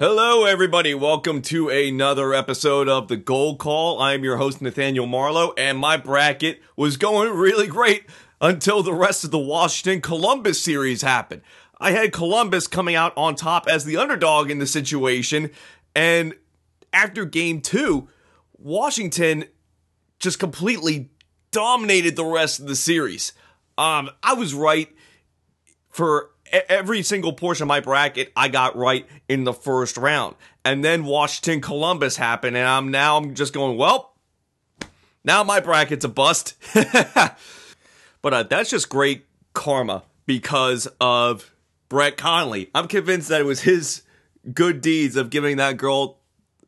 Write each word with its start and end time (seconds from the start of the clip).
Hello, 0.00 0.44
everybody. 0.44 0.94
Welcome 0.94 1.42
to 1.42 1.70
another 1.70 2.32
episode 2.32 2.88
of 2.88 3.08
the 3.08 3.16
Goal 3.16 3.56
Call. 3.56 4.00
I'm 4.00 4.22
your 4.22 4.36
host, 4.36 4.62
Nathaniel 4.62 5.06
Marlowe, 5.06 5.54
and 5.58 5.76
my 5.76 5.96
bracket 5.96 6.62
was 6.76 6.96
going 6.96 7.32
really 7.32 7.66
great 7.66 8.04
until 8.40 8.84
the 8.84 8.94
rest 8.94 9.24
of 9.24 9.32
the 9.32 9.40
Washington 9.40 10.00
Columbus 10.00 10.62
series 10.62 11.02
happened. 11.02 11.42
I 11.80 11.90
had 11.90 12.12
Columbus 12.12 12.68
coming 12.68 12.94
out 12.94 13.12
on 13.16 13.34
top 13.34 13.66
as 13.68 13.84
the 13.84 13.96
underdog 13.96 14.52
in 14.52 14.60
the 14.60 14.68
situation, 14.68 15.50
and 15.96 16.32
after 16.92 17.24
game 17.24 17.60
two, 17.60 18.08
Washington 18.56 19.46
just 20.20 20.38
completely 20.38 21.10
dominated 21.50 22.14
the 22.14 22.24
rest 22.24 22.60
of 22.60 22.68
the 22.68 22.76
series. 22.76 23.32
Um, 23.76 24.10
I 24.22 24.34
was 24.34 24.54
right 24.54 24.94
for 25.90 26.30
every 26.52 27.02
single 27.02 27.32
portion 27.32 27.64
of 27.64 27.68
my 27.68 27.80
bracket 27.80 28.32
I 28.36 28.48
got 28.48 28.76
right 28.76 29.06
in 29.28 29.44
the 29.44 29.52
first 29.52 29.96
round. 29.96 30.36
And 30.64 30.84
then 30.84 31.04
Washington 31.04 31.60
Columbus 31.60 32.16
happened 32.16 32.56
and 32.56 32.66
I'm 32.66 32.90
now 32.90 33.16
I'm 33.16 33.34
just 33.34 33.52
going, 33.52 33.76
well, 33.76 34.14
now 35.24 35.44
my 35.44 35.60
bracket's 35.60 36.04
a 36.04 36.08
bust. 36.08 36.54
but 36.74 38.34
uh, 38.34 38.42
that's 38.44 38.70
just 38.70 38.88
great 38.88 39.26
karma 39.52 40.04
because 40.26 40.88
of 41.00 41.52
Brett 41.88 42.16
Connolly. 42.16 42.70
I'm 42.74 42.88
convinced 42.88 43.28
that 43.28 43.40
it 43.40 43.44
was 43.44 43.62
his 43.62 44.02
good 44.52 44.80
deeds 44.80 45.16
of 45.16 45.30
giving 45.30 45.56
that 45.56 45.76
girl 45.76 46.18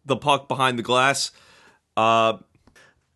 the 0.05 0.17
puck 0.17 0.49
behind 0.49 0.79
the 0.79 0.83
glass. 0.83 1.31
Uh, 1.97 2.39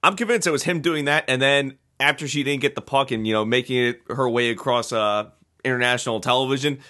I'm 0.02 0.16
convinced 0.16 0.46
it 0.46 0.50
was 0.50 0.64
him 0.64 0.80
doing 0.80 1.06
that, 1.06 1.24
and 1.28 1.40
then 1.40 1.78
after 1.98 2.28
she 2.28 2.42
didn't 2.42 2.60
get 2.60 2.74
the 2.74 2.82
puck 2.82 3.10
and 3.10 3.26
you 3.26 3.32
know 3.32 3.44
making 3.44 3.76
it 3.76 4.00
her 4.08 4.28
way 4.28 4.50
across 4.50 4.92
uh, 4.92 5.30
international 5.64 6.20
television, 6.20 6.80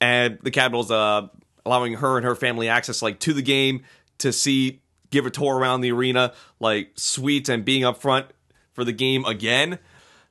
and 0.00 0.38
the 0.42 0.50
Capitals 0.50 0.90
uh, 0.90 1.28
allowing 1.64 1.94
her 1.94 2.16
and 2.16 2.26
her 2.26 2.34
family 2.34 2.68
access 2.68 3.02
like 3.02 3.20
to 3.20 3.32
the 3.32 3.42
game 3.42 3.82
to 4.18 4.32
see, 4.32 4.80
give 5.10 5.26
a 5.26 5.30
tour 5.30 5.56
around 5.56 5.80
the 5.80 5.92
arena, 5.92 6.32
like 6.60 6.92
suites 6.94 7.48
and 7.48 7.64
being 7.64 7.84
up 7.84 7.98
front 7.98 8.26
for 8.72 8.84
the 8.84 8.92
game 8.92 9.24
again. 9.24 9.78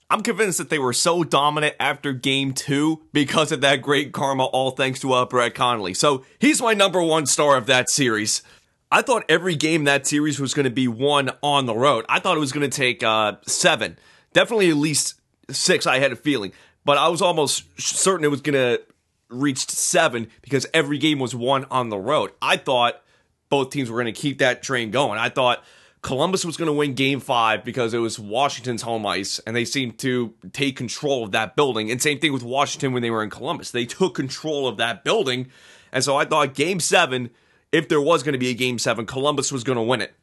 I'm 0.09 0.21
convinced 0.21 0.59
that 0.59 0.69
they 0.69 0.77
were 0.77 0.93
so 0.93 1.23
dominant 1.23 1.75
after 1.79 2.13
game 2.13 2.53
two 2.53 3.01
because 3.13 3.51
of 3.51 3.61
that 3.61 3.81
great 3.81 4.11
karma, 4.11 4.45
all 4.45 4.71
thanks 4.71 4.99
to 4.99 5.13
uh, 5.13 5.25
Brett 5.25 5.55
Connolly. 5.55 5.95
So 5.95 6.23
he's 6.39 6.61
my 6.61 6.73
number 6.73 7.01
one 7.01 7.25
star 7.25 7.57
of 7.57 7.65
that 7.65 7.89
series. 7.89 8.43
I 8.91 9.01
thought 9.01 9.23
every 9.27 9.55
game 9.55 9.85
that 9.85 10.05
series 10.05 10.39
was 10.39 10.53
going 10.53 10.65
to 10.65 10.69
be 10.69 10.87
won 10.87 11.31
on 11.41 11.65
the 11.65 11.73
road. 11.73 12.05
I 12.07 12.19
thought 12.19 12.37
it 12.37 12.41
was 12.41 12.51
going 12.51 12.69
to 12.69 12.77
take 12.77 13.01
uh, 13.01 13.37
seven, 13.47 13.97
definitely 14.33 14.69
at 14.69 14.75
least 14.75 15.15
six. 15.49 15.87
I 15.87 15.97
had 15.97 16.11
a 16.11 16.15
feeling 16.15 16.51
but 16.85 16.97
I 16.97 17.07
was 17.07 17.21
almost 17.21 17.63
certain 17.79 18.25
it 18.25 18.31
was 18.31 18.41
going 18.41 18.53
to 18.53 18.81
reach 19.29 19.69
seven 19.69 20.27
because 20.41 20.67
every 20.73 20.97
game 20.97 21.19
was 21.19 21.35
won 21.35 21.65
on 21.71 21.89
the 21.89 21.97
road. 21.97 22.31
I 22.41 22.57
thought 22.57 23.01
both 23.49 23.71
teams 23.71 23.89
were 23.89 24.01
going 24.01 24.13
to 24.13 24.19
keep 24.19 24.39
that 24.39 24.63
train 24.63 24.91
going. 24.91 25.19
I 25.19 25.29
thought 25.29 25.63
Columbus 26.01 26.43
was 26.43 26.57
going 26.57 26.67
to 26.67 26.73
win 26.73 26.93
game 26.93 27.19
five 27.19 27.63
because 27.63 27.93
it 27.93 27.99
was 27.99 28.19
Washington's 28.19 28.81
home 28.81 29.05
ice 29.05 29.39
and 29.39 29.55
they 29.55 29.65
seemed 29.65 29.97
to 29.99 30.33
take 30.51 30.75
control 30.75 31.23
of 31.23 31.31
that 31.31 31.55
building. 31.55 31.89
And 31.89 32.01
same 32.01 32.19
thing 32.19 32.33
with 32.33 32.43
Washington 32.43 32.93
when 32.93 33.01
they 33.01 33.11
were 33.11 33.23
in 33.23 33.29
Columbus. 33.29 33.71
They 33.71 33.85
took 33.85 34.15
control 34.15 34.67
of 34.67 34.77
that 34.77 35.03
building. 35.03 35.47
And 35.91 36.03
so 36.03 36.17
I 36.17 36.25
thought 36.25 36.55
game 36.55 36.79
seven, 36.79 37.29
if 37.71 37.87
there 37.87 38.01
was 38.01 38.21
going 38.21 38.33
to 38.33 38.39
be 38.39 38.49
a 38.49 38.53
game 38.53 38.79
seven, 38.79 39.05
Columbus 39.05 39.51
was 39.51 39.63
going 39.63 39.77
to 39.77 39.81
win 39.81 40.01
it. 40.01 40.13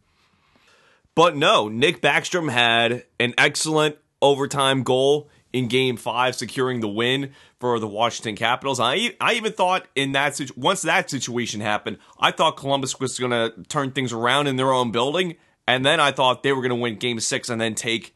But 1.15 1.35
no, 1.37 1.69
Nick 1.69 2.01
Backstrom 2.01 2.51
had 2.51 3.05
an 3.19 3.35
excellent 3.37 3.97
overtime 4.23 4.83
goal 4.83 5.29
in 5.53 5.69
game 5.69 5.97
five, 5.97 6.35
securing 6.35 6.81
the 6.81 6.89
win 6.89 7.33
for 7.59 7.79
the 7.79 7.89
Washington 7.89 8.37
Capitals. 8.37 8.81
I, 8.81 9.15
I 9.21 9.35
even 9.35 9.53
thought 9.53 9.87
in 9.95 10.13
that 10.13 10.41
once 10.57 10.83
that 10.83 11.11
situation 11.11 11.61
happened, 11.61 11.99
I 12.19 12.31
thought 12.31 12.57
Columbus 12.57 12.99
was 13.01 13.19
going 13.19 13.33
to 13.33 13.53
turn 13.69 13.93
things 13.93 14.13
around 14.13 14.47
in 14.47 14.57
their 14.57 14.73
own 14.73 14.91
building. 14.91 15.37
And 15.67 15.85
then 15.85 16.01
I 16.01 16.13
thought 16.13 16.43
they 16.43 16.53
were 16.53 16.63
going 16.63 16.71
to 16.71 16.77
win 16.77 16.97
game 16.97 17.21
six 17.21 17.49
and 17.49 17.61
then 17.61 17.75
take 17.75 18.15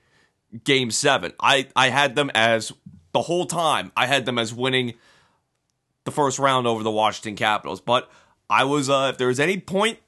game 0.65 0.91
seven. 0.91 1.33
I, 1.41 1.69
I 1.77 1.91
had 1.91 2.15
them 2.15 2.31
as 2.35 2.73
the 3.13 3.23
whole 3.23 3.47
time, 3.47 3.93
I 3.97 4.07
had 4.07 4.27
them 4.27 4.39
as 4.39 4.53
winning 4.53 4.95
the 6.05 6.11
first 6.11 6.39
round 6.39 6.67
over 6.67 6.83
the 6.83 6.91
Washington 6.91 7.37
Capitals. 7.37 7.81
But 7.81 8.11
I 8.51 8.65
was, 8.65 8.91
uh, 8.91 9.11
if 9.13 9.19
there 9.19 9.29
was 9.29 9.41
any 9.41 9.59
point 9.59 9.99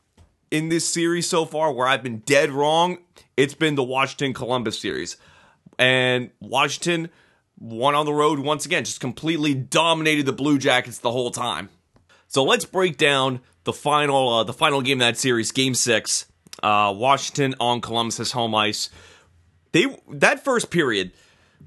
in 0.50 0.68
this 0.68 0.88
series 0.88 1.28
so 1.28 1.44
far 1.44 1.72
where 1.72 1.86
I've 1.86 2.02
been 2.02 2.18
dead 2.18 2.50
wrong, 2.50 2.98
it's 3.36 3.54
been 3.54 3.74
the 3.74 3.82
Washington 3.82 4.32
Columbus 4.32 4.78
series 4.78 5.16
and 5.78 6.30
Washington 6.40 7.10
won 7.58 7.94
on 7.94 8.06
the 8.06 8.12
road 8.12 8.38
once 8.38 8.66
again, 8.66 8.84
just 8.84 9.00
completely 9.00 9.54
dominated 9.54 10.26
the 10.26 10.32
Blue 10.32 10.58
Jackets 10.58 10.98
the 10.98 11.10
whole 11.10 11.30
time. 11.30 11.68
So 12.28 12.42
let's 12.44 12.64
break 12.64 12.96
down 12.96 13.40
the 13.64 13.72
final 13.72 14.28
uh, 14.28 14.44
the 14.44 14.52
final 14.52 14.82
game 14.82 15.00
of 15.00 15.06
that 15.06 15.18
series, 15.18 15.52
Game 15.52 15.74
Six. 15.74 16.26
Uh, 16.62 16.92
Washington 16.96 17.54
on 17.60 17.82
Columbus's 17.82 18.32
home 18.32 18.54
ice. 18.54 18.88
They 19.72 19.86
that 20.10 20.42
first 20.42 20.70
period 20.70 21.12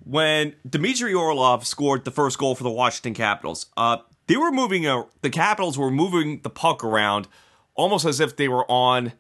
when 0.04 0.56
Dmitry 0.68 1.14
Orlov 1.14 1.68
scored 1.68 2.06
the 2.06 2.12
first 2.12 2.40
goal 2.40 2.56
for 2.56 2.64
the 2.64 2.72
Washington 2.72 3.14
Capitals. 3.14 3.68
Uh, 3.78 3.98
they 4.26 4.36
were 4.36 4.52
moving 4.52 4.88
a, 4.88 5.06
the 5.22 5.30
Capitals 5.30 5.78
were 5.78 5.92
moving 5.92 6.42
the 6.42 6.50
puck 6.50 6.84
around 6.84 7.28
almost 7.76 8.06
as 8.06 8.20
if 8.20 8.36
they 8.36 8.48
were 8.48 8.70
on 8.70 9.14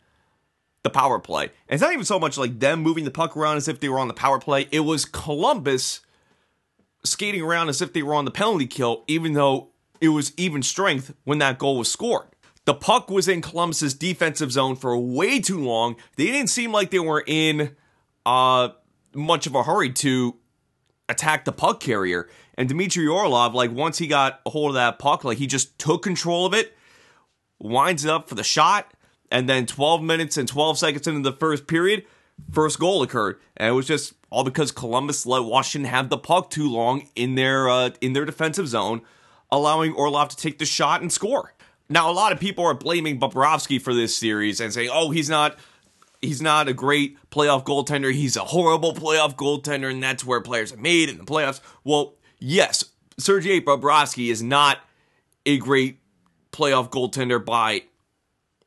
the 0.83 0.89
power 0.89 1.19
play. 1.19 1.43
And 1.43 1.75
it's 1.75 1.81
not 1.81 1.93
even 1.93 2.05
so 2.05 2.19
much 2.19 2.37
like 2.37 2.59
them 2.59 2.81
moving 2.81 3.05
the 3.05 3.11
puck 3.11 3.35
around 3.35 3.57
as 3.57 3.67
if 3.67 3.79
they 3.79 3.89
were 3.89 3.99
on 3.99 4.07
the 4.07 4.13
power 4.13 4.39
play. 4.39 4.67
It 4.71 4.81
was 4.81 5.05
Columbus 5.05 6.01
skating 7.03 7.41
around 7.41 7.69
as 7.69 7.81
if 7.81 7.93
they 7.93 8.03
were 8.03 8.13
on 8.13 8.25
the 8.25 8.31
penalty 8.31 8.67
kill, 8.67 9.03
even 9.07 9.33
though 9.33 9.69
it 10.01 10.09
was 10.09 10.33
even 10.37 10.63
strength 10.63 11.13
when 11.23 11.39
that 11.39 11.57
goal 11.57 11.77
was 11.77 11.91
scored. 11.91 12.27
The 12.65 12.73
puck 12.73 13.09
was 13.09 13.27
in 13.27 13.41
Columbus's 13.41 13.93
defensive 13.93 14.51
zone 14.51 14.75
for 14.75 14.97
way 14.97 15.39
too 15.39 15.59
long. 15.63 15.95
They 16.17 16.25
didn't 16.25 16.49
seem 16.49 16.71
like 16.71 16.91
they 16.91 16.99
were 16.99 17.23
in 17.25 17.75
uh, 18.25 18.69
much 19.13 19.47
of 19.47 19.55
a 19.55 19.63
hurry 19.63 19.91
to 19.93 20.35
attack 21.07 21.45
the 21.45 21.51
puck 21.51 21.79
carrier. 21.79 22.29
And 22.55 22.69
Dmitry 22.69 23.07
Orlov, 23.07 23.55
like 23.55 23.71
once 23.71 23.97
he 23.97 24.07
got 24.07 24.41
a 24.45 24.49
hold 24.51 24.71
of 24.71 24.75
that 24.75 24.99
puck, 24.99 25.23
like 25.23 25.37
he 25.37 25.47
just 25.47 25.79
took 25.79 26.03
control 26.03 26.45
of 26.45 26.53
it, 26.53 26.75
winds 27.57 28.05
it 28.05 28.11
up 28.11 28.29
for 28.29 28.35
the 28.35 28.43
shot, 28.43 28.93
and 29.31 29.47
then 29.47 29.65
12 29.65 30.01
minutes 30.01 30.37
and 30.37 30.47
12 30.47 30.77
seconds 30.77 31.07
into 31.07 31.29
the 31.29 31.35
first 31.35 31.67
period, 31.67 32.05
first 32.51 32.79
goal 32.79 33.03
occurred, 33.03 33.39
and 33.57 33.69
it 33.69 33.73
was 33.73 33.87
just 33.87 34.13
all 34.29 34.43
because 34.43 34.71
Columbus 34.71 35.25
let 35.25 35.43
Washington 35.43 35.89
have 35.89 36.09
the 36.09 36.17
puck 36.17 36.49
too 36.49 36.69
long 36.69 37.07
in 37.15 37.35
their 37.35 37.69
uh, 37.69 37.91
in 38.01 38.13
their 38.13 38.25
defensive 38.25 38.67
zone, 38.67 39.01
allowing 39.51 39.93
Orlov 39.93 40.29
to 40.29 40.37
take 40.37 40.59
the 40.59 40.65
shot 40.65 41.01
and 41.01 41.11
score. 41.11 41.53
Now, 41.89 42.09
a 42.09 42.13
lot 42.13 42.31
of 42.31 42.39
people 42.39 42.65
are 42.65 42.75
blaming 42.75 43.19
Bobrovsky 43.19 43.81
for 43.81 43.93
this 43.93 44.15
series 44.15 44.59
and 44.59 44.73
saying, 44.73 44.89
"Oh, 44.91 45.11
he's 45.11 45.29
not." 45.29 45.57
He's 46.21 46.41
not 46.41 46.67
a 46.67 46.73
great 46.73 47.17
playoff 47.29 47.63
goaltender. 47.63 48.11
He's 48.11 48.35
a 48.35 48.41
horrible 48.41 48.93
playoff 48.93 49.37
goaltender, 49.37 49.89
and 49.89 50.03
that's 50.03 50.25
where 50.25 50.41
players 50.41 50.73
are 50.73 50.77
made 50.77 51.07
in 51.07 51.17
the 51.17 51.23
playoffs. 51.23 51.61
Well, 51.85 52.15
yes, 52.39 52.83
Sergei 53.17 53.61
Bobrovsky 53.61 54.29
is 54.29 54.43
not 54.43 54.79
a 55.45 55.57
great 55.59 55.99
playoff 56.51 56.89
goaltender 56.89 57.43
by 57.43 57.83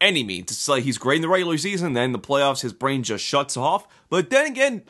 any 0.03 0.25
means. 0.25 0.51
It's 0.51 0.69
like 0.69 0.83
he's 0.83 0.99
great 0.99 1.17
in 1.17 1.23
the 1.23 1.29
regular 1.29 1.57
season, 1.57 1.93
then 1.95 2.13
the 2.13 2.19
playoffs, 2.19 2.61
his 2.61 2.73
brain 2.73 3.03
just 3.03 3.25
shuts 3.25 3.57
off. 3.57 3.87
But 4.11 4.29
then 4.29 4.47
again, 4.47 4.83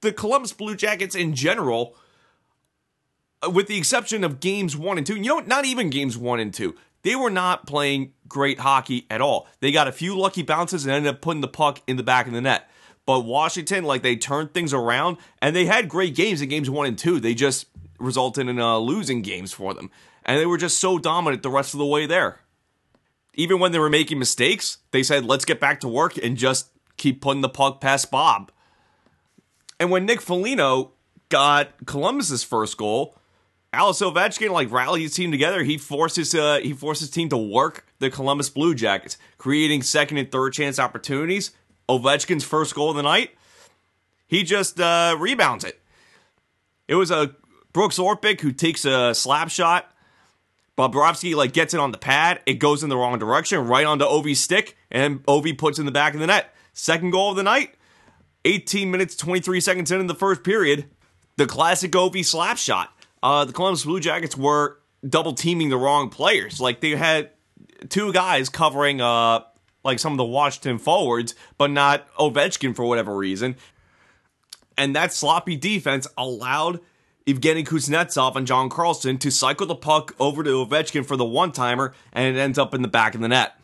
the 0.00 0.12
Columbus 0.12 0.52
Blue 0.52 0.76
Jackets 0.76 1.14
in 1.14 1.34
general, 1.34 1.96
uh, 3.44 3.50
with 3.50 3.66
the 3.66 3.76
exception 3.76 4.24
of 4.24 4.40
games 4.40 4.76
one 4.76 4.96
and 4.96 5.06
two, 5.06 5.16
you 5.16 5.22
know, 5.22 5.40
not 5.40 5.64
even 5.64 5.90
games 5.90 6.16
one 6.16 6.40
and 6.40 6.54
two, 6.54 6.74
they 7.02 7.16
were 7.16 7.30
not 7.30 7.66
playing 7.66 8.12
great 8.28 8.60
hockey 8.60 9.06
at 9.10 9.20
all. 9.20 9.48
They 9.60 9.72
got 9.72 9.88
a 9.88 9.92
few 9.92 10.16
lucky 10.16 10.42
bounces 10.42 10.86
and 10.86 10.94
ended 10.94 11.14
up 11.14 11.20
putting 11.20 11.42
the 11.42 11.48
puck 11.48 11.82
in 11.86 11.96
the 11.96 12.02
back 12.02 12.26
of 12.26 12.32
the 12.32 12.40
net. 12.40 12.70
But 13.06 13.20
Washington, 13.20 13.84
like 13.84 14.02
they 14.02 14.16
turned 14.16 14.54
things 14.54 14.72
around 14.72 15.18
and 15.42 15.54
they 15.54 15.66
had 15.66 15.88
great 15.88 16.14
games 16.14 16.40
in 16.40 16.48
games 16.48 16.70
one 16.70 16.86
and 16.86 16.98
two. 16.98 17.20
They 17.20 17.34
just 17.34 17.66
resulted 17.98 18.48
in 18.48 18.58
uh, 18.58 18.78
losing 18.78 19.20
games 19.20 19.52
for 19.52 19.74
them. 19.74 19.90
And 20.24 20.38
they 20.38 20.46
were 20.46 20.56
just 20.56 20.78
so 20.78 20.98
dominant 20.98 21.42
the 21.42 21.50
rest 21.50 21.74
of 21.74 21.78
the 21.78 21.84
way 21.84 22.06
there 22.06 22.40
even 23.34 23.58
when 23.58 23.72
they 23.72 23.78
were 23.78 23.90
making 23.90 24.18
mistakes, 24.18 24.78
they 24.90 25.02
said, 25.02 25.24
let's 25.24 25.44
get 25.44 25.60
back 25.60 25.80
to 25.80 25.88
work 25.88 26.16
and 26.16 26.36
just 26.36 26.70
keep 26.96 27.20
putting 27.20 27.42
the 27.42 27.48
puck 27.48 27.80
past 27.80 28.10
Bob. 28.10 28.50
And 29.78 29.90
when 29.90 30.06
Nick 30.06 30.20
Foligno 30.20 30.92
got 31.28 31.86
Columbus's 31.86 32.44
first 32.44 32.76
goal, 32.76 33.16
Alex 33.72 33.98
Ovechkin 33.98 34.50
like 34.50 34.70
rallied 34.70 35.02
his 35.02 35.14
team 35.14 35.32
together. 35.32 35.64
He 35.64 35.78
forces 35.78 36.32
uh, 36.34 36.60
he 36.62 36.72
forced 36.72 37.00
his 37.00 37.10
team 37.10 37.28
to 37.30 37.36
work 37.36 37.84
the 37.98 38.08
Columbus 38.08 38.48
Blue 38.48 38.74
Jackets, 38.74 39.18
creating 39.36 39.82
second 39.82 40.18
and 40.18 40.30
third 40.30 40.52
chance 40.52 40.78
opportunities. 40.78 41.50
Ovechkin's 41.88 42.44
first 42.44 42.74
goal 42.74 42.90
of 42.90 42.96
the 42.96 43.02
night, 43.02 43.32
he 44.28 44.44
just 44.44 44.80
uh, 44.80 45.16
rebounds 45.18 45.64
it. 45.64 45.80
It 46.86 46.94
was 46.94 47.10
a 47.10 47.34
Brooks 47.72 47.98
Orpik 47.98 48.40
who 48.40 48.52
takes 48.52 48.84
a 48.84 49.12
slap 49.14 49.50
shot 49.50 49.92
Bobrovsky 50.76 51.34
like 51.34 51.52
gets 51.52 51.74
it 51.74 51.80
on 51.80 51.92
the 51.92 51.98
pad, 51.98 52.40
it 52.46 52.54
goes 52.54 52.82
in 52.82 52.88
the 52.88 52.96
wrong 52.96 53.18
direction, 53.18 53.66
right 53.66 53.86
onto 53.86 54.04
Ovi's 54.04 54.40
stick, 54.40 54.76
and 54.90 55.24
Ovi 55.26 55.56
puts 55.56 55.78
in 55.78 55.86
the 55.86 55.92
back 55.92 56.14
of 56.14 56.20
the 56.20 56.26
net. 56.26 56.52
Second 56.72 57.10
goal 57.10 57.30
of 57.30 57.36
the 57.36 57.42
night, 57.42 57.74
18 58.44 58.90
minutes 58.90 59.16
23 59.16 59.60
seconds 59.60 59.92
in, 59.92 60.00
in 60.00 60.06
the 60.06 60.14
first 60.14 60.42
period, 60.42 60.86
the 61.36 61.46
classic 61.46 61.92
Ovi 61.92 62.24
slap 62.24 62.58
shot. 62.58 62.92
Uh, 63.22 63.44
the 63.44 63.52
Columbus 63.52 63.84
Blue 63.84 64.00
Jackets 64.00 64.36
were 64.36 64.78
double 65.08 65.32
teaming 65.32 65.70
the 65.70 65.76
wrong 65.76 66.10
players. 66.10 66.60
Like 66.60 66.80
they 66.80 66.90
had 66.90 67.30
two 67.88 68.12
guys 68.12 68.48
covering 68.48 69.00
uh 69.00 69.40
like 69.84 69.98
some 69.98 70.12
of 70.12 70.16
the 70.16 70.24
Washington 70.24 70.78
forwards, 70.78 71.34
but 71.58 71.70
not 71.70 72.12
Ovechkin 72.14 72.74
for 72.74 72.86
whatever 72.86 73.14
reason. 73.14 73.56
And 74.78 74.96
that 74.96 75.12
sloppy 75.12 75.56
defense 75.56 76.06
allowed 76.16 76.80
Evgeny 77.26 77.66
Kuznetsov 77.66 78.36
and 78.36 78.46
John 78.46 78.68
Carlson 78.68 79.18
to 79.18 79.30
cycle 79.30 79.66
the 79.66 79.74
puck 79.74 80.14
over 80.20 80.42
to 80.42 80.64
Ovechkin 80.66 81.06
for 81.06 81.16
the 81.16 81.24
one 81.24 81.52
timer, 81.52 81.94
and 82.12 82.36
it 82.36 82.38
ends 82.38 82.58
up 82.58 82.74
in 82.74 82.82
the 82.82 82.88
back 82.88 83.14
of 83.14 83.20
the 83.20 83.28
net. 83.28 83.54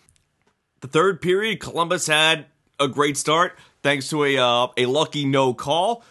The 0.80 0.88
third 0.88 1.20
period, 1.20 1.60
Columbus 1.60 2.06
had 2.06 2.46
a 2.78 2.88
great 2.88 3.18
start 3.18 3.58
thanks 3.82 4.08
to 4.10 4.24
a 4.24 4.38
uh, 4.38 4.68
a 4.76 4.86
lucky 4.86 5.26
no 5.26 5.52
call. 5.52 6.02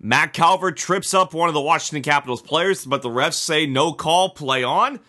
Matt 0.00 0.32
Calvert 0.32 0.76
trips 0.76 1.14
up 1.14 1.32
one 1.32 1.48
of 1.48 1.54
the 1.54 1.60
Washington 1.60 2.02
Capitals 2.02 2.42
players, 2.42 2.84
but 2.84 3.02
the 3.02 3.08
refs 3.08 3.34
say 3.34 3.66
no 3.66 3.92
call, 3.92 4.30
play 4.30 4.64
on. 4.64 5.00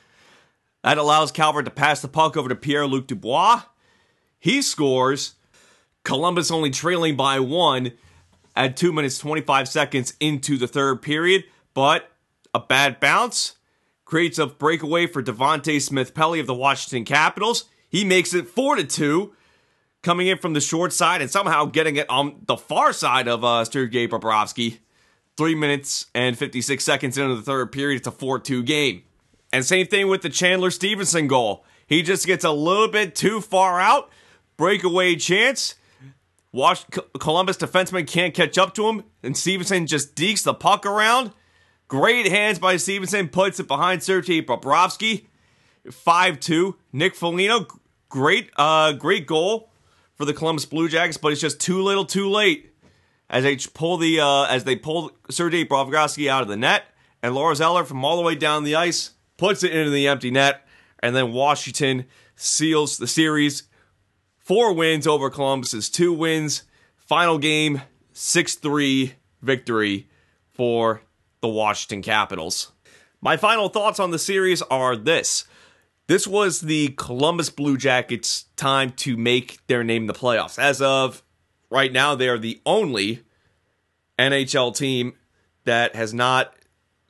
That 0.84 0.98
allows 0.98 1.32
Calvert 1.32 1.66
to 1.66 1.72
pass 1.72 2.02
the 2.02 2.08
puck 2.08 2.38
over 2.38 2.50
to 2.50 2.56
Pierre 2.56 2.86
Luc 2.86 3.08
Dubois. 3.08 3.64
He 4.40 4.62
scores. 4.62 5.36
Columbus 6.04 6.52
only 6.52 6.70
trailing 6.70 7.16
by 7.16 7.40
one 7.40 7.94
at 8.56 8.76
2 8.76 8.92
minutes 8.92 9.18
25 9.18 9.68
seconds 9.70 10.14
into 10.20 10.58
the 10.58 10.68
third 10.68 11.02
period, 11.02 11.46
but 11.74 12.12
a 12.54 12.60
bad 12.60 13.00
bounce 13.00 13.58
creates 14.06 14.38
a 14.38 14.48
breakaway 14.48 15.08
for 15.08 15.24
Devante 15.24 15.82
Smith 15.82 16.14
Pelly 16.14 16.40
of 16.40 16.48
the 16.48 16.54
Washington 16.54 17.06
Capitals. 17.06 17.66
He 17.90 18.04
makes 18.04 18.34
it 18.34 18.48
4 18.48 18.76
to 18.76 18.84
2, 18.84 19.34
coming 20.04 20.28
in 20.28 20.38
from 20.38 20.54
the 20.54 20.62
short 20.62 20.94
side 20.94 21.22
and 21.22 21.32
somehow 21.32 21.66
getting 21.66 21.96
it 21.96 22.10
on 22.10 22.42
the 22.46 22.58
far 22.58 22.94
side 22.94 23.28
of 23.28 23.44
uh, 23.44 23.66
Sergei 23.66 24.08
Bobrovsky. 24.08 24.80
Three 25.36 25.56
minutes 25.56 26.08
and 26.14 26.38
56 26.38 26.84
seconds 26.84 27.18
into 27.18 27.36
the 27.36 27.42
third 27.42 27.72
period, 27.72 27.98
it's 27.98 28.08
a 28.08 28.12
4 28.12 28.40
2 28.40 28.62
game. 28.64 29.04
And 29.52 29.66
same 29.66 29.88
thing 29.88 30.08
with 30.08 30.22
the 30.22 30.30
Chandler 30.30 30.70
Stephenson 30.70 31.28
goal. 31.28 31.66
He 31.88 32.04
just 32.04 32.28
gets 32.28 32.44
a 32.44 32.52
little 32.52 32.88
bit 32.88 33.16
too 33.16 33.42
far 33.42 33.80
out 33.80 34.12
breakaway 34.58 35.16
chance. 35.16 35.76
Wash, 36.52 36.86
Columbus 37.20 37.58
defenseman 37.58 38.08
can't 38.08 38.36
catch 38.36 38.60
up 38.60 38.76
to 38.76 38.88
him, 38.88 39.04
and 39.24 39.36
Stephenson 39.36 39.88
just 39.88 40.16
dekes 40.16 40.44
the 40.44 40.54
puck 40.54 40.86
around. 40.86 41.32
Great 41.94 42.28
hands 42.28 42.58
by 42.58 42.76
Stephenson, 42.76 43.28
puts 43.30 43.60
it 43.60 43.68
behind 43.68 44.02
Sergei 44.02 44.42
Bobrovsky. 44.42 45.28
5-2. 45.88 46.74
Nick 46.92 47.14
Foligno, 47.14 47.68
great, 48.10 48.50
uh, 48.58 48.94
great 48.94 49.28
goal 49.28 49.70
for 50.16 50.26
the 50.26 50.34
Columbus 50.34 50.66
Blue 50.66 50.90
Jackets, 50.90 51.18
but 51.18 51.32
it's 51.32 51.40
just 51.40 51.62
too 51.62 51.84
little, 51.84 52.04
too 52.04 52.28
late. 52.28 52.74
As 53.30 53.44
they 53.44 53.58
pull 53.58 53.98
the, 53.98 54.20
uh, 54.20 54.46
as 54.46 54.64
they 54.64 54.76
pull 54.76 55.12
Sergei 55.30 55.66
Bobrovsky 55.66 56.28
out 56.28 56.42
of 56.42 56.48
the 56.48 56.58
net, 56.58 56.86
and 57.22 57.36
Lars 57.36 57.62
Eller 57.62 57.84
from 57.84 58.04
all 58.04 58.18
the 58.18 58.24
way 58.24 58.34
down 58.34 58.64
the 58.64 58.74
ice 58.74 59.12
puts 59.38 59.64
it 59.64 59.72
into 59.72 59.92
the 59.92 60.08
empty 60.08 60.32
net, 60.32 60.66
and 60.98 61.16
then 61.16 61.32
Washington 61.32 62.06
seals 62.36 62.98
the 62.98 63.06
series 63.06 63.68
Four 64.40 64.74
wins 64.74 65.06
over 65.06 65.30
Columbus's 65.30 65.92
two 65.92 66.12
wins. 66.12 66.64
Final 66.96 67.38
game, 67.38 67.84
6 68.14 68.56
3 68.56 69.14
victory 69.44 70.10
for 70.52 71.04
the 71.44 71.50
Washington 71.50 72.02
Capitals. 72.02 72.72
My 73.22 73.38
final 73.38 73.70
thoughts 73.70 74.00
on 74.00 74.12
the 74.12 74.18
series 74.18 74.62
are 74.64 74.96
this. 74.96 75.46
This 76.08 76.26
was 76.26 76.62
the 76.62 76.96
Columbus 76.98 77.50
Blue 77.50 77.78
Jackets' 77.78 78.46
time 78.56 78.92
to 78.94 79.18
make 79.18 79.60
their 79.68 79.84
name 79.84 80.04
in 80.04 80.08
the 80.08 80.14
playoffs. 80.14 80.58
As 80.58 80.82
of 80.82 81.22
right 81.70 81.92
now, 81.92 82.16
they 82.16 82.30
are 82.30 82.40
the 82.40 82.62
only 82.66 83.24
NHL 84.18 84.76
team 84.76 85.14
that 85.66 85.96
has 85.96 86.14
not 86.14 86.56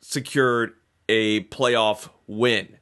secured 0.01 0.74
a 1.07 1.44
playoff 1.45 2.09
win. 2.27 2.77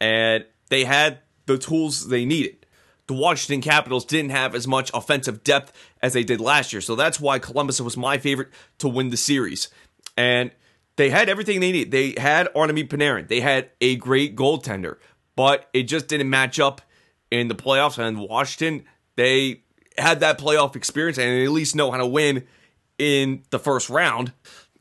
And 0.00 0.46
they 0.70 0.84
had 0.84 1.18
the 1.46 1.58
tools 1.58 2.08
they 2.08 2.24
needed 2.24 2.64
the 3.06 3.14
Washington 3.14 3.60
Capitals 3.60 4.04
didn't 4.04 4.30
have 4.30 4.54
as 4.54 4.66
much 4.66 4.90
offensive 4.94 5.44
depth 5.44 5.72
as 6.00 6.14
they 6.14 6.24
did 6.24 6.40
last 6.40 6.72
year. 6.72 6.80
So 6.80 6.96
that's 6.96 7.20
why 7.20 7.38
Columbus 7.38 7.80
was 7.80 7.96
my 7.96 8.18
favorite 8.18 8.48
to 8.78 8.88
win 8.88 9.10
the 9.10 9.16
series. 9.16 9.68
And 10.16 10.50
they 10.96 11.10
had 11.10 11.28
everything 11.28 11.60
they 11.60 11.72
needed. 11.72 11.90
They 11.90 12.14
had 12.20 12.52
Artemi 12.54 12.88
Panarin. 12.88 13.28
They 13.28 13.40
had 13.40 13.70
a 13.80 13.96
great 13.96 14.36
goaltender, 14.36 14.96
but 15.36 15.68
it 15.72 15.84
just 15.84 16.08
didn't 16.08 16.30
match 16.30 16.60
up 16.60 16.80
in 17.30 17.48
the 17.48 17.54
playoffs. 17.54 17.98
And 17.98 18.18
Washington, 18.18 18.84
they 19.16 19.62
had 19.98 20.20
that 20.20 20.38
playoff 20.38 20.76
experience 20.76 21.18
and 21.18 21.42
at 21.42 21.50
least 21.50 21.74
know 21.76 21.90
how 21.90 21.98
to 21.98 22.06
win 22.06 22.44
in 22.98 23.42
the 23.50 23.58
first 23.58 23.90
round. 23.90 24.32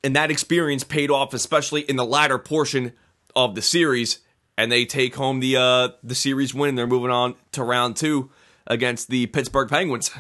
And 0.04 0.16
that 0.16 0.32
experience 0.32 0.84
paid 0.84 1.10
off, 1.10 1.34
especially 1.34 1.82
in 1.82 1.96
the 1.96 2.06
latter 2.06 2.38
portion 2.38 2.94
of 3.36 3.56
the 3.56 3.62
series 3.62 4.20
and 4.58 4.72
they 4.72 4.86
take 4.86 5.16
home 5.16 5.40
the 5.40 5.58
uh, 5.58 5.90
the 6.04 6.16
series 6.16 6.54
win. 6.54 6.76
They're 6.76 6.88
moving 6.88 7.12
on 7.12 7.36
to 7.54 7.64
round 7.64 7.96
two 7.96 8.30
against 8.68 9.10
the 9.10 9.28
Pittsburgh 9.28 9.70
Penguins 9.70 10.12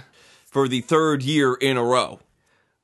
for 0.46 0.68
the 0.68 0.82
third 0.82 1.24
year 1.24 1.54
in 1.54 1.78
a 1.78 1.84
row. 1.84 2.20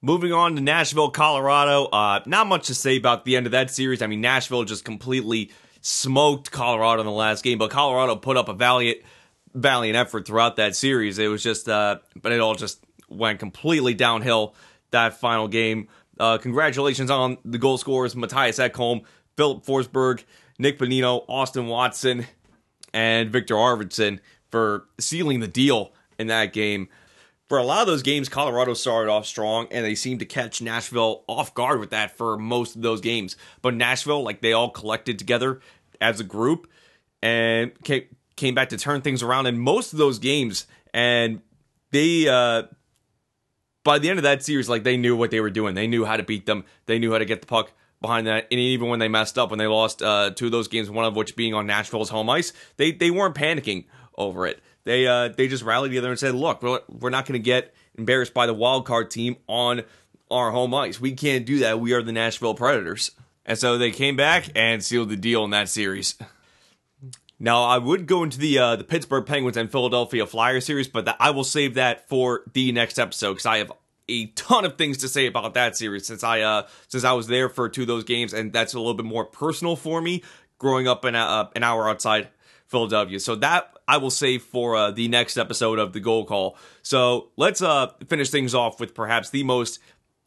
Moving 0.02 0.32
on 0.32 0.56
to 0.56 0.62
Nashville, 0.62 1.10
Colorado. 1.12 1.86
Uh, 1.86 2.22
not 2.26 2.48
much 2.48 2.68
to 2.68 2.76
say 2.76 2.96
about 2.96 3.26
the 3.26 3.36
end 3.36 3.46
of 3.46 3.52
that 3.52 3.70
series. 3.70 4.02
I 4.02 4.08
mean, 4.08 4.22
Nashville 4.22 4.64
just 4.64 4.86
completely 4.86 5.52
smoked 5.82 6.52
Colorado 6.52 7.02
in 7.02 7.06
the 7.06 7.12
last 7.12 7.44
game, 7.44 7.58
but 7.58 7.70
Colorado 7.70 8.16
put 8.16 8.38
up 8.38 8.48
a 8.48 8.54
valiant, 8.54 9.00
valiant 9.54 9.98
effort 9.98 10.26
throughout 10.26 10.56
that 10.56 10.76
series. 10.76 11.20
It 11.20 11.28
was 11.28 11.44
just, 11.44 11.68
uh, 11.68 12.00
but 12.22 12.32
it 12.32 12.40
all 12.40 12.56
just 12.56 12.82
went 13.10 13.40
completely 13.40 13.94
downhill 13.94 14.56
that 14.92 15.20
final 15.20 15.50
game. 15.50 15.90
Uh, 16.18 16.38
congratulations 16.38 17.12
on 17.12 17.38
the 17.44 17.58
goal 17.58 17.78
scorers, 17.78 18.16
Mattias 18.16 18.70
Ekholm, 18.70 19.04
Filip 19.36 19.66
Forsberg, 19.66 20.24
Nick 20.58 20.80
Bonino, 20.80 21.26
Austin 21.28 21.68
Watson, 21.68 22.26
and 22.94 23.32
Viktor 23.32 23.56
Arvidsson 23.56 24.20
for 24.50 24.86
sealing 24.98 25.42
the 25.42 25.48
deal 25.48 25.94
in 26.18 26.28
that 26.28 26.54
game. 26.54 26.88
For 27.50 27.58
a 27.58 27.64
lot 27.64 27.82
of 27.82 27.88
those 27.88 28.04
games, 28.04 28.30
Colorado 28.30 28.76
started 28.76 29.10
off 29.10 29.26
strong, 29.26 29.68
and 29.72 29.84
they 29.84 29.96
seemed 29.96 30.20
to 30.20 30.26
catch 30.28 30.62
Nashville 30.62 31.24
off 31.28 31.56
guard 31.56 31.80
with 31.80 31.90
that 31.90 32.16
for 32.16 32.38
most 32.38 32.76
of 32.76 32.84
those 32.84 33.02
games. 33.02 33.36
But 33.64 33.74
Nashville, 33.74 34.22
like 34.22 34.40
they 34.42 34.54
all 34.54 34.70
collected 34.70 35.18
together 35.18 35.60
as 36.00 36.20
a 36.20 36.24
group 36.24 36.70
and 37.24 37.72
came 38.36 38.56
back 38.56 38.70
to 38.70 38.78
turn 38.78 39.02
things 39.02 39.24
around 39.24 39.48
in 39.48 39.58
most 39.58 39.94
of 39.94 40.00
those 40.00 40.20
games. 40.20 40.68
And 40.94 41.42
they, 41.90 42.28
uh, 42.30 42.64
by 43.84 43.98
the 43.98 44.12
end 44.12 44.20
of 44.20 44.24
that 44.24 44.44
series, 44.44 44.70
like 44.70 44.84
they 44.84 44.96
knew 44.96 45.16
what 45.16 45.32
they 45.32 45.42
were 45.42 45.50
doing. 45.50 45.74
They 45.74 45.88
knew 45.88 46.06
how 46.06 46.18
to 46.18 46.24
beat 46.24 46.46
them. 46.46 46.66
They 46.86 47.00
knew 47.00 47.12
how 47.12 47.18
to 47.18 47.26
get 47.26 47.42
the 47.42 47.48
puck 47.48 47.72
behind 48.00 48.28
that. 48.28 48.46
And 48.52 48.60
even 48.60 48.90
when 48.90 49.00
they 49.00 49.08
messed 49.08 49.40
up, 49.40 49.50
when 49.50 49.58
they 49.58 49.68
lost 49.68 50.04
uh, 50.04 50.30
two 50.36 50.46
of 50.46 50.52
those 50.52 50.68
games, 50.68 50.90
one 50.90 51.06
of 51.06 51.16
which 51.16 51.36
being 51.36 51.56
on 51.56 51.66
Nashville's 51.66 52.10
home 52.10 52.30
ice, 52.30 52.54
they 52.78 52.92
they 52.92 53.10
weren't 53.10 53.36
panicking 53.36 53.86
over 54.20 54.46
it. 54.46 54.62
They 54.84 55.08
uh, 55.08 55.30
they 55.30 55.48
just 55.48 55.64
rallied 55.64 55.92
together 55.92 56.10
and 56.10 56.20
said, 56.20 56.36
"Look, 56.36 56.62
we're, 56.62 56.82
we're 56.88 57.10
not 57.10 57.26
going 57.26 57.40
to 57.40 57.44
get 57.44 57.74
embarrassed 57.98 58.34
by 58.34 58.46
the 58.46 58.54
wild 58.54 58.86
card 58.86 59.10
team 59.10 59.38
on 59.48 59.84
our 60.30 60.52
home 60.52 60.74
ice. 60.76 61.02
We 61.02 61.14
can't 61.14 61.46
do 61.46 61.60
that. 61.60 61.80
We 61.80 61.94
are 61.94 62.04
the 62.04 62.12
Nashville 62.12 62.54
Predators." 62.54 63.12
And 63.46 63.58
so 63.58 63.80
they 63.80 63.90
came 63.90 64.16
back 64.16 64.50
and 64.56 64.84
sealed 64.84 65.10
the 65.10 65.16
deal 65.16 65.44
in 65.44 65.50
that 65.52 65.70
series. 65.70 66.16
Now 67.40 67.64
I 67.64 67.78
would 67.78 68.06
go 68.06 68.24
into 68.24 68.38
the 68.38 68.60
uh, 68.60 68.76
the 68.76 68.84
Pittsburgh 68.84 69.26
Penguins 69.26 69.58
and 69.58 69.72
Philadelphia 69.72 70.26
Flyers 70.26 70.66
series, 70.66 70.88
but 70.88 71.16
I 71.20 71.32
will 71.32 71.44
save 71.44 71.76
that 71.76 72.08
for 72.10 72.44
the 72.54 72.72
next 72.72 73.00
episode 73.00 73.34
because 73.34 73.46
I 73.46 73.58
have 73.60 73.72
a 74.10 74.28
ton 74.28 74.66
of 74.66 74.78
things 74.78 74.98
to 74.98 75.08
say 75.08 75.28
about 75.28 75.54
that 75.54 75.78
series 75.78 76.06
since 76.06 76.24
I 76.24 76.42
uh 76.42 76.68
since 76.88 77.04
I 77.04 77.14
was 77.14 77.28
there 77.28 77.48
for 77.48 77.70
two 77.70 77.82
of 77.82 77.88
those 77.88 78.04
games, 78.04 78.34
and 78.34 78.52
that's 78.52 78.74
a 78.74 78.78
little 78.78 78.94
bit 78.94 79.06
more 79.06 79.26
personal 79.26 79.76
for 79.76 80.02
me 80.02 80.24
growing 80.58 80.88
up 80.88 81.06
in 81.06 81.16
uh, 81.16 81.50
an 81.56 81.64
hour 81.64 81.90
outside 81.90 82.28
Philadelphia. 82.70 83.20
So 83.20 83.36
that 83.36 83.74
I 83.88 83.98
will 83.98 84.12
save 84.12 84.44
for 84.44 84.76
uh, 84.76 84.92
the 84.92 85.08
next 85.08 85.38
episode 85.38 85.80
of 85.80 85.92
the 85.92 86.00
Goal 86.00 86.24
Call. 86.24 86.56
So 86.84 87.30
let's 87.36 87.62
uh 87.62 87.88
finish 88.08 88.30
things 88.30 88.56
off 88.56 88.80
with 88.80 88.94
perhaps 88.94 89.32
the 89.32 89.44
most 89.44 89.80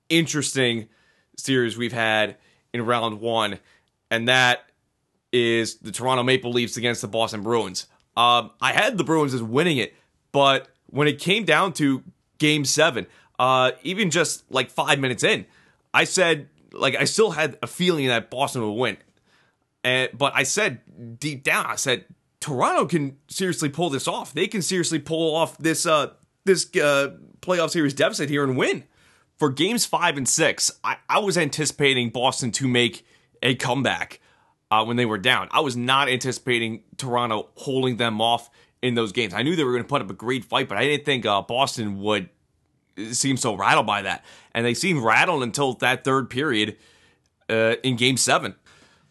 interesting 0.09 0.89
series 1.37 1.77
we've 1.79 1.93
had 1.93 2.37
in 2.75 2.85
round 2.85 3.21
one, 3.21 3.59
and 4.11 4.29
that 4.29 4.65
is 5.33 5.77
the 5.77 5.93
Toronto 5.93 6.23
Maple 6.23 6.53
Leafs 6.53 6.77
against 6.77 7.01
the 7.01 7.09
Boston 7.09 7.43
Bruins. 7.43 7.87
Um, 8.17 8.51
I 8.61 8.73
had 8.73 8.99
the 8.99 9.05
Bruins 9.05 9.33
as 9.33 9.43
winning 9.43 9.79
it, 9.79 9.95
but 10.33 10.69
when 10.89 11.09
it 11.09 11.19
came 11.19 11.45
down 11.45 11.73
to 11.75 12.03
Game 12.39 12.65
Seven, 12.65 13.07
uh, 13.39 13.71
even 13.83 14.11
just 14.11 14.51
like 14.51 14.71
five 14.71 14.99
minutes 14.99 15.25
in, 15.25 15.47
I 15.95 16.05
said 16.05 16.49
like 16.73 16.97
I 16.97 17.05
still 17.05 17.31
had 17.31 17.59
a 17.63 17.67
feeling 17.67 18.09
that 18.09 18.31
Boston 18.31 18.63
would 18.63 18.73
win, 18.73 18.97
and 19.85 20.11
but 20.13 20.33
I 20.35 20.43
said 20.43 20.81
deep 21.21 21.45
down, 21.45 21.67
I 21.67 21.77
said 21.77 22.05
Toronto 22.43 22.87
can 22.87 23.17
seriously 23.29 23.69
pull 23.69 23.89
this 23.89 24.07
off. 24.09 24.35
They 24.35 24.49
can 24.49 24.61
seriously 24.61 24.99
pull 24.99 25.35
off 25.35 25.57
this 25.59 25.87
uh 25.87 26.13
this 26.45 26.69
uh 26.77 27.17
playoff 27.41 27.71
series 27.71 27.95
deficit 27.95 28.29
here 28.29 28.45
and 28.45 28.57
win. 28.57 28.85
For 29.39 29.49
games 29.49 29.87
five 29.87 30.17
and 30.17 30.29
six, 30.29 30.71
I, 30.85 30.97
I 31.09 31.21
was 31.21 31.39
anticipating 31.39 32.11
Boston 32.11 32.51
to 32.53 32.69
make 32.69 33.07
a 33.43 33.55
comeback 33.55 34.21
uh, 34.71 34.85
when 34.85 34.97
they 34.97 35.07
were 35.07 35.19
down. 35.19 35.49
I 35.51 35.61
was 35.61 35.77
not 35.77 36.09
anticipating 36.09 36.83
Toronto 36.97 37.49
holding 37.57 37.97
them 37.97 38.21
off 38.21 38.51
in 38.83 38.95
those 38.95 39.13
games. 39.13 39.35
I 39.35 39.43
knew 39.43 39.57
they 39.57 39.65
were 39.65 39.73
going 39.73 39.85
to 39.85 39.89
put 39.89 40.03
up 40.03 40.11
a 40.11 40.15
great 40.15 40.45
fight, 40.45 40.69
but 40.69 40.79
I 40.79 40.85
didn't 40.85 41.05
think 41.05 41.27
uh, 41.27 41.43
Boston 41.43 42.01
would 42.01 42.29
seem 43.11 43.37
so 43.37 43.55
rattled 43.55 43.87
by 43.87 44.03
that. 44.03 44.25
And 44.53 44.67
they 44.67 44.75
seemed 44.75 45.03
rattled 45.03 45.43
until 45.43 45.75
that 45.75 46.05
third 46.05 46.31
period 46.31 46.77
uh, 47.49 47.77
in 47.83 47.97
game 47.97 48.17
seven. 48.17 48.55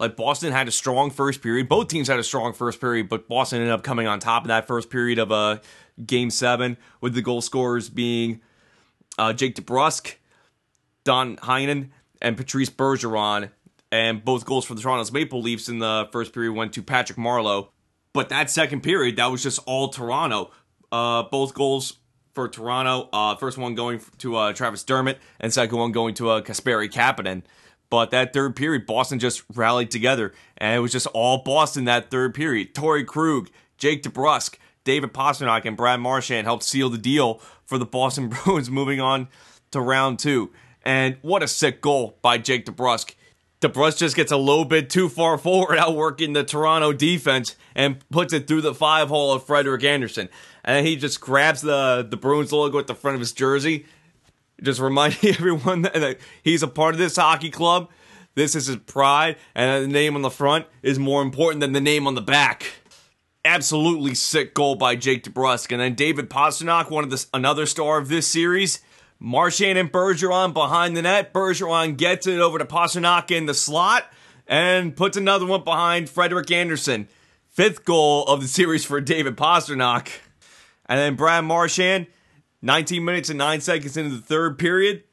Like 0.01 0.15
Boston 0.15 0.51
had 0.51 0.67
a 0.67 0.71
strong 0.71 1.11
first 1.11 1.43
period. 1.43 1.69
Both 1.69 1.89
teams 1.89 2.07
had 2.07 2.17
a 2.17 2.23
strong 2.23 2.53
first 2.53 2.81
period, 2.81 3.07
but 3.07 3.27
Boston 3.27 3.59
ended 3.59 3.71
up 3.71 3.83
coming 3.83 4.07
on 4.07 4.19
top 4.19 4.45
of 4.45 4.47
that 4.47 4.65
first 4.65 4.89
period 4.89 5.19
of 5.19 5.29
a 5.29 5.33
uh, 5.35 5.57
game 6.03 6.31
seven, 6.31 6.75
with 7.01 7.13
the 7.13 7.21
goal 7.21 7.39
scorers 7.39 7.87
being 7.87 8.41
uh, 9.19 9.31
Jake 9.31 9.53
DeBrusk, 9.53 10.15
Don 11.03 11.37
Heinen, 11.37 11.89
and 12.19 12.35
Patrice 12.35 12.71
Bergeron. 12.71 13.51
And 13.91 14.25
both 14.25 14.43
goals 14.43 14.65
for 14.65 14.73
the 14.73 14.81
Toronto's 14.81 15.11
Maple 15.11 15.39
Leafs 15.39 15.69
in 15.69 15.77
the 15.77 16.09
first 16.11 16.33
period 16.33 16.53
went 16.53 16.73
to 16.73 16.81
Patrick 16.81 17.19
Marleau. 17.19 17.67
But 18.11 18.29
that 18.29 18.49
second 18.49 18.81
period, 18.81 19.17
that 19.17 19.27
was 19.27 19.43
just 19.43 19.59
all 19.67 19.89
Toronto. 19.89 20.49
Uh, 20.91 21.23
both 21.23 21.53
goals 21.53 21.97
for 22.33 22.47
Toronto. 22.47 23.07
Uh, 23.13 23.35
first 23.35 23.59
one 23.59 23.75
going 23.75 24.01
to 24.17 24.35
uh, 24.35 24.53
Travis 24.53 24.83
Dermott, 24.83 25.19
and 25.39 25.53
second 25.53 25.77
one 25.77 25.91
going 25.91 26.15
to 26.15 26.31
uh, 26.31 26.41
Kasperi 26.41 26.91
Kapanen. 26.91 27.43
But 27.91 28.09
that 28.11 28.31
third 28.31 28.55
period, 28.55 28.85
Boston 28.87 29.19
just 29.19 29.43
rallied 29.53 29.91
together, 29.91 30.33
and 30.57 30.73
it 30.73 30.79
was 30.79 30.93
just 30.93 31.07
all 31.07 31.39
Boston 31.39 31.83
that 31.85 32.09
third 32.09 32.33
period. 32.33 32.73
Torey 32.73 33.05
Krug, 33.05 33.49
Jake 33.77 34.01
DeBrusk, 34.01 34.55
David 34.85 35.13
Pastrnak, 35.13 35.65
and 35.65 35.75
Brad 35.75 35.99
Marchand 35.99 36.47
helped 36.47 36.63
seal 36.63 36.89
the 36.89 36.97
deal 36.97 37.41
for 37.65 37.77
the 37.77 37.85
Boston 37.85 38.29
Bruins 38.45 38.71
moving 38.71 39.01
on 39.01 39.27
to 39.71 39.81
round 39.81 40.19
two. 40.19 40.51
And 40.83 41.17
what 41.21 41.43
a 41.43 41.49
sick 41.49 41.81
goal 41.81 42.17
by 42.21 42.37
Jake 42.37 42.65
DeBrusk. 42.65 43.13
DeBrusk 43.59 43.97
just 43.97 44.15
gets 44.15 44.31
a 44.31 44.37
little 44.37 44.65
bit 44.65 44.89
too 44.89 45.09
far 45.09 45.37
forward, 45.37 45.77
outworking 45.77 46.31
the 46.31 46.45
Toronto 46.45 46.93
defense, 46.93 47.57
and 47.75 47.97
puts 48.09 48.31
it 48.31 48.47
through 48.47 48.61
the 48.61 48.73
five 48.73 49.09
hole 49.09 49.33
of 49.33 49.45
Frederik 49.45 49.83
Andersen. 49.83 50.29
And 50.63 50.87
he 50.87 50.95
just 50.95 51.19
grabs 51.19 51.59
the, 51.59 52.07
the 52.09 52.17
Bruins 52.17 52.53
logo 52.53 52.79
at 52.79 52.87
the 52.87 52.95
front 52.95 53.15
of 53.15 53.19
his 53.19 53.33
jersey, 53.33 53.85
just 54.61 54.79
reminding 54.79 55.29
everyone 55.35 55.83
that, 55.83 56.17
he's 56.43 56.63
a 56.63 56.67
part 56.67 56.93
of 56.95 56.99
this 56.99 57.15
hockey 57.15 57.49
club. 57.49 57.89
This 58.33 58.55
is 58.55 58.67
his 58.67 58.77
pride, 58.77 59.35
and 59.53 59.83
the 59.83 59.87
name 59.87 60.15
on 60.15 60.21
the 60.21 60.29
front 60.29 60.65
is 60.81 60.97
more 60.97 61.21
important 61.21 61.59
than 61.59 61.73
the 61.73 61.81
name 61.81 62.07
on 62.07 62.15
the 62.15 62.21
back. 62.21 62.65
Absolutely 63.43 64.15
sick 64.15 64.53
goal 64.53 64.75
by 64.75 64.95
Jake 64.95 65.23
DeBrusk. 65.23 65.71
And 65.71 65.81
then 65.81 65.95
David 65.95 66.29
Pastrnak, 66.29 66.89
one 66.89 67.03
of 67.03 67.09
the 67.09 67.25
another 67.33 67.65
star 67.65 67.97
of 67.97 68.07
this 68.07 68.27
series, 68.27 68.79
Marchand 69.19 69.77
and 69.77 69.91
Bergeron 69.91 70.53
behind 70.53 70.95
the 70.95 71.01
net. 71.01 71.33
Bergeron 71.33 71.97
gets 71.97 72.25
it 72.25 72.39
over 72.39 72.57
to 72.57 72.65
Pastrnak 72.65 73.31
in 73.31 73.47
the 73.47 73.53
slot 73.53 74.05
and 74.47 74.95
puts 74.95 75.17
another 75.17 75.45
one 75.45 75.63
behind 75.63 76.09
Frederik 76.09 76.51
Andersen. 76.51 77.07
Fifth 77.49 77.83
goal 77.83 78.25
of 78.25 78.41
the 78.41 78.47
series 78.47 78.85
for 78.85 79.01
David 79.01 79.35
Pastrnak. 79.35 80.09
And 80.85 80.99
then 80.99 81.15
Brad 81.15 81.45
Marchand, 81.45 82.07
19 82.61 83.03
minutes 83.03 83.29
and 83.29 83.37
9 83.37 83.61
seconds 83.61 83.97
into 83.97 84.15
the 84.15 84.21
third 84.21 84.57
period. 84.57 85.03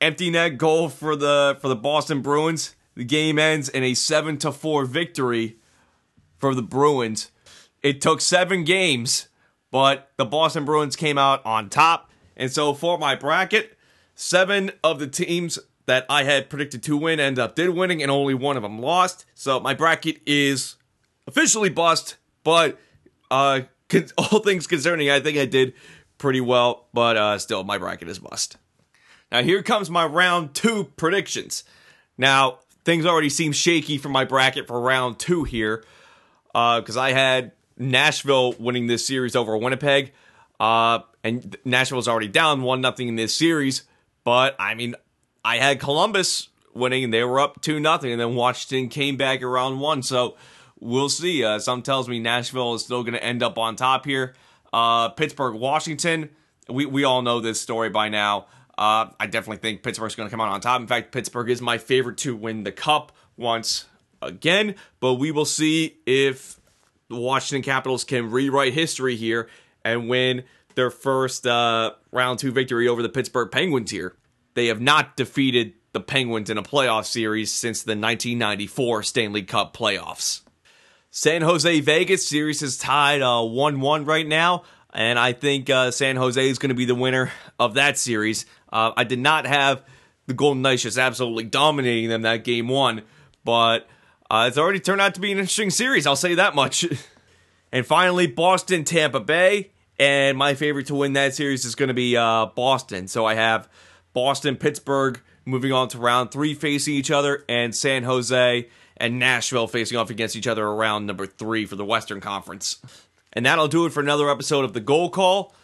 Empty 0.00 0.30
net 0.30 0.58
goal 0.58 0.88
for 0.88 1.16
the 1.16 1.56
for 1.60 1.68
the 1.68 1.76
Boston 1.76 2.20
Bruins. 2.20 2.74
The 2.94 3.04
game 3.04 3.38
ends 3.38 3.68
in 3.68 3.82
a 3.82 3.94
7 3.94 4.38
to 4.38 4.52
4 4.52 4.84
victory 4.84 5.56
for 6.38 6.54
the 6.54 6.62
Bruins. 6.62 7.30
It 7.82 8.00
took 8.00 8.20
7 8.20 8.64
games, 8.64 9.28
but 9.70 10.10
the 10.16 10.24
Boston 10.24 10.64
Bruins 10.64 10.96
came 10.96 11.18
out 11.18 11.44
on 11.44 11.68
top. 11.68 12.10
And 12.36 12.52
so 12.52 12.74
for 12.74 12.98
my 12.98 13.14
bracket, 13.14 13.76
seven 14.14 14.72
of 14.84 14.98
the 14.98 15.06
teams 15.06 15.58
that 15.86 16.04
I 16.08 16.24
had 16.24 16.50
predicted 16.50 16.82
to 16.84 16.96
win 16.96 17.20
ended 17.20 17.38
up 17.38 17.54
did 17.54 17.70
winning, 17.70 18.02
and 18.02 18.10
only 18.10 18.34
one 18.34 18.56
of 18.56 18.62
them 18.62 18.80
lost. 18.80 19.24
So 19.34 19.60
my 19.60 19.72
bracket 19.72 20.20
is 20.26 20.76
officially 21.26 21.70
bust, 21.70 22.16
but 22.44 22.78
uh, 23.30 23.60
all 24.18 24.40
things 24.40 24.66
concerning, 24.66 25.10
I 25.10 25.20
think 25.20 25.38
I 25.38 25.46
did 25.46 25.74
pretty 26.18 26.40
well, 26.40 26.86
but 26.92 27.16
uh, 27.16 27.38
still, 27.38 27.64
my 27.64 27.78
bracket 27.78 28.08
is 28.08 28.18
bust. 28.18 28.56
Now 29.30 29.42
here 29.42 29.62
comes 29.62 29.90
my 29.90 30.04
round 30.06 30.54
two 30.54 30.84
predictions. 30.96 31.64
Now 32.16 32.60
things 32.84 33.04
already 33.04 33.28
seem 33.28 33.52
shaky 33.52 33.98
for 33.98 34.08
my 34.08 34.24
bracket 34.24 34.66
for 34.66 34.80
round 34.80 35.18
two 35.18 35.44
here, 35.44 35.84
because 36.46 36.96
uh, 36.96 37.00
I 37.00 37.12
had 37.12 37.52
Nashville 37.76 38.52
winning 38.54 38.86
this 38.86 39.06
series 39.06 39.36
over 39.36 39.56
Winnipeg. 39.56 40.12
Uh, 40.58 41.00
and 41.22 41.56
Nashville's 41.64 42.08
already 42.08 42.28
down 42.28 42.62
one 42.62 42.80
nothing 42.80 43.08
in 43.08 43.16
this 43.16 43.34
series. 43.34 43.82
But 44.24 44.56
I 44.58 44.74
mean, 44.74 44.94
I 45.44 45.58
had 45.58 45.80
Columbus 45.80 46.48
winning, 46.72 47.04
and 47.04 47.12
they 47.12 47.24
were 47.24 47.40
up 47.40 47.60
two 47.60 47.80
nothing, 47.80 48.12
and 48.12 48.20
then 48.20 48.34
Washington 48.34 48.88
came 48.88 49.16
back 49.16 49.42
around 49.42 49.80
one. 49.80 50.02
So 50.02 50.36
we'll 50.80 51.08
see. 51.08 51.44
Uh, 51.44 51.58
some 51.58 51.82
tells 51.82 52.08
me 52.08 52.18
Nashville 52.18 52.74
is 52.74 52.84
still 52.84 53.02
going 53.02 53.14
to 53.14 53.22
end 53.22 53.42
up 53.42 53.58
on 53.58 53.76
top 53.76 54.06
here. 54.06 54.34
Uh, 54.76 55.08
Pittsburgh, 55.08 55.54
Washington. 55.54 56.28
We 56.68 56.84
we 56.84 57.04
all 57.04 57.22
know 57.22 57.40
this 57.40 57.58
story 57.58 57.88
by 57.88 58.10
now. 58.10 58.48
Uh, 58.76 59.06
I 59.18 59.26
definitely 59.26 59.56
think 59.56 59.82
Pittsburgh's 59.82 60.14
going 60.14 60.28
to 60.28 60.30
come 60.30 60.42
out 60.42 60.50
on 60.52 60.60
top. 60.60 60.82
In 60.82 60.86
fact, 60.86 61.12
Pittsburgh 61.12 61.48
is 61.48 61.62
my 61.62 61.78
favorite 61.78 62.18
to 62.18 62.36
win 62.36 62.62
the 62.62 62.72
cup 62.72 63.12
once 63.38 63.86
again. 64.20 64.74
But 65.00 65.14
we 65.14 65.30
will 65.30 65.46
see 65.46 65.96
if 66.04 66.60
the 67.08 67.16
Washington 67.16 67.62
Capitals 67.62 68.04
can 68.04 68.30
rewrite 68.30 68.74
history 68.74 69.16
here 69.16 69.48
and 69.82 70.10
win 70.10 70.44
their 70.74 70.90
first 70.90 71.46
uh, 71.46 71.92
round 72.12 72.38
two 72.38 72.52
victory 72.52 72.86
over 72.86 73.02
the 73.02 73.08
Pittsburgh 73.08 73.50
Penguins 73.50 73.90
here. 73.90 74.14
They 74.52 74.66
have 74.66 74.82
not 74.82 75.16
defeated 75.16 75.72
the 75.92 76.00
Penguins 76.00 76.50
in 76.50 76.58
a 76.58 76.62
playoff 76.62 77.06
series 77.06 77.50
since 77.50 77.82
the 77.82 77.92
1994 77.92 79.04
Stanley 79.04 79.42
Cup 79.42 79.74
playoffs. 79.74 80.42
San 81.18 81.40
Jose 81.40 81.80
Vegas 81.80 82.26
series 82.26 82.60
is 82.60 82.76
tied 82.76 83.22
1 83.22 83.74
uh, 83.74 83.78
1 83.78 84.04
right 84.04 84.26
now, 84.26 84.64
and 84.92 85.18
I 85.18 85.32
think 85.32 85.70
uh, 85.70 85.90
San 85.90 86.16
Jose 86.16 86.46
is 86.46 86.58
going 86.58 86.68
to 86.68 86.74
be 86.74 86.84
the 86.84 86.94
winner 86.94 87.32
of 87.58 87.72
that 87.72 87.96
series. 87.96 88.44
Uh, 88.70 88.92
I 88.94 89.04
did 89.04 89.20
not 89.20 89.46
have 89.46 89.82
the 90.26 90.34
Golden 90.34 90.60
Knights 90.60 90.82
just 90.82 90.98
absolutely 90.98 91.44
dominating 91.44 92.10
them 92.10 92.20
that 92.20 92.44
game 92.44 92.68
one, 92.68 93.00
but 93.46 93.88
uh, 94.30 94.44
it's 94.46 94.58
already 94.58 94.78
turned 94.78 95.00
out 95.00 95.14
to 95.14 95.20
be 95.22 95.32
an 95.32 95.38
interesting 95.38 95.70
series, 95.70 96.06
I'll 96.06 96.16
say 96.16 96.34
that 96.34 96.54
much. 96.54 96.84
and 97.72 97.86
finally, 97.86 98.26
Boston 98.26 98.84
Tampa 98.84 99.20
Bay. 99.20 99.70
And 99.98 100.36
my 100.36 100.54
favorite 100.54 100.88
to 100.88 100.94
win 100.94 101.14
that 101.14 101.34
series 101.34 101.64
is 101.64 101.74
going 101.74 101.88
to 101.88 101.94
be 101.94 102.14
uh, 102.14 102.44
Boston. 102.54 103.08
So 103.08 103.24
I 103.24 103.36
have 103.36 103.70
Boston, 104.12 104.56
Pittsburgh 104.56 105.18
moving 105.46 105.72
on 105.72 105.88
to 105.88 105.98
round 105.98 106.30
three 106.30 106.52
facing 106.52 106.92
each 106.92 107.10
other, 107.10 107.42
and 107.48 107.74
San 107.74 108.02
Jose 108.02 108.68
and 108.96 109.18
Nashville 109.18 109.66
facing 109.66 109.98
off 109.98 110.10
against 110.10 110.36
each 110.36 110.46
other 110.46 110.66
around 110.66 111.06
number 111.06 111.26
three 111.26 111.66
for 111.66 111.76
the 111.76 111.84
Western 111.84 112.20
Conference. 112.20 112.78
And 113.32 113.44
that'll 113.44 113.68
do 113.68 113.86
it 113.86 113.92
for 113.92 114.00
another 114.00 114.30
episode 114.30 114.64
of 114.64 114.72
the 114.72 114.80
Goal 114.80 115.10
Call. 115.10 115.54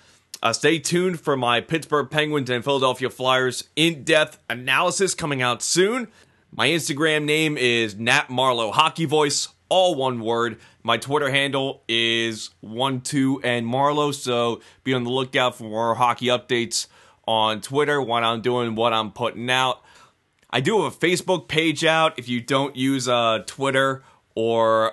Uh, 0.42 0.52
stay 0.52 0.78
tuned 0.78 1.20
for 1.20 1.36
my 1.36 1.60
Pittsburgh 1.60 2.10
Penguins 2.10 2.50
and 2.50 2.64
Philadelphia 2.64 3.08
Flyers 3.08 3.64
in 3.76 4.02
depth 4.02 4.38
analysis 4.50 5.14
coming 5.14 5.40
out 5.40 5.62
soon. 5.62 6.08
My 6.54 6.68
Instagram 6.68 7.24
name 7.24 7.56
is 7.56 7.94
Nat 7.94 8.28
Marlowe 8.28 8.72
Hockey 8.72 9.04
Voice, 9.04 9.48
all 9.68 9.94
one 9.94 10.20
word. 10.20 10.58
My 10.82 10.98
Twitter 10.98 11.30
handle 11.30 11.82
is 11.88 12.50
one 12.60 13.00
two 13.00 13.40
and 13.42 13.66
Marlowe, 13.66 14.10
so 14.10 14.60
be 14.84 14.92
on 14.92 15.04
the 15.04 15.10
lookout 15.10 15.56
for 15.56 15.64
more 15.64 15.94
hockey 15.94 16.26
updates 16.26 16.88
on 17.26 17.60
Twitter. 17.60 18.02
What 18.02 18.24
I'm 18.24 18.42
doing, 18.42 18.74
what 18.74 18.92
I'm 18.92 19.12
putting 19.12 19.48
out. 19.48 19.80
I 20.52 20.60
do 20.60 20.82
have 20.82 20.92
a 20.92 20.96
Facebook 20.96 21.48
page 21.48 21.84
out 21.84 22.18
if 22.18 22.28
you 22.28 22.40
don't 22.40 22.76
use 22.76 23.08
uh, 23.08 23.42
Twitter 23.46 24.04
or 24.34 24.92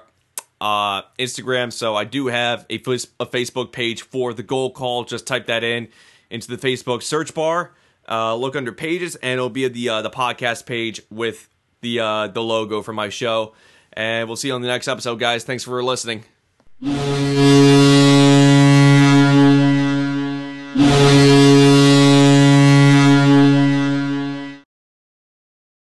uh, 0.61 1.01
Instagram. 1.17 1.73
So 1.73 1.95
I 1.95 2.05
do 2.05 2.27
have 2.27 2.65
a, 2.69 2.79
Facebook 2.79 3.71
page 3.71 4.03
for 4.03 4.33
the 4.33 4.43
goal 4.43 4.71
call. 4.71 5.03
Just 5.03 5.27
type 5.27 5.47
that 5.47 5.63
in 5.63 5.89
into 6.29 6.55
the 6.55 6.57
Facebook 6.57 7.03
search 7.03 7.33
bar. 7.33 7.71
Uh, 8.07 8.35
look 8.35 8.55
under 8.55 8.71
pages, 8.71 9.15
and 9.17 9.33
it'll 9.33 9.49
be 9.49 9.67
the 9.67 9.89
uh, 9.89 10.01
the 10.01 10.09
podcast 10.09 10.65
page 10.65 11.01
with 11.11 11.49
the 11.81 11.99
uh, 11.99 12.27
the 12.27 12.41
logo 12.41 12.81
for 12.81 12.93
my 12.93 13.09
show. 13.09 13.53
And 13.93 14.27
we'll 14.27 14.37
see 14.37 14.47
you 14.47 14.53
on 14.53 14.61
the 14.61 14.67
next 14.67 14.87
episode, 14.87 15.19
guys. 15.19 15.43
Thanks 15.43 15.63
for 15.63 15.83
listening. 15.83 16.23